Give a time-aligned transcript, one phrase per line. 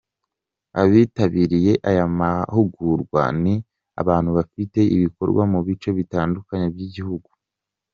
[0.81, 3.55] Abitabiriye aya mahugurwa ni
[4.01, 7.29] abantu bafite ibikorwa mu bice bitandukanye by’igihugu.